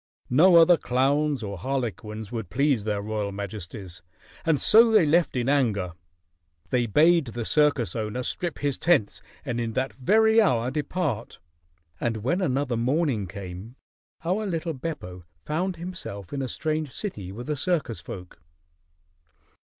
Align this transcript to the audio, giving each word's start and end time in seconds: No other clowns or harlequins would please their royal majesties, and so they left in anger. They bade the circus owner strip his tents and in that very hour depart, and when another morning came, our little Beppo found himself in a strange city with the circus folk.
No 0.31 0.55
other 0.55 0.77
clowns 0.77 1.43
or 1.43 1.59
harlequins 1.59 2.31
would 2.31 2.49
please 2.49 2.85
their 2.85 3.03
royal 3.03 3.31
majesties, 3.31 4.01
and 4.43 4.59
so 4.59 4.89
they 4.89 5.05
left 5.05 5.35
in 5.35 5.47
anger. 5.47 5.93
They 6.71 6.87
bade 6.87 7.25
the 7.27 7.45
circus 7.45 7.95
owner 7.95 8.23
strip 8.23 8.57
his 8.57 8.79
tents 8.79 9.21
and 9.45 9.61
in 9.61 9.73
that 9.73 9.93
very 9.93 10.41
hour 10.41 10.71
depart, 10.71 11.37
and 11.99 12.23
when 12.23 12.41
another 12.41 12.77
morning 12.77 13.27
came, 13.27 13.75
our 14.25 14.47
little 14.47 14.73
Beppo 14.73 15.23
found 15.45 15.75
himself 15.75 16.33
in 16.33 16.41
a 16.41 16.47
strange 16.47 16.91
city 16.91 17.31
with 17.31 17.45
the 17.45 17.55
circus 17.55 17.99
folk. 18.01 18.41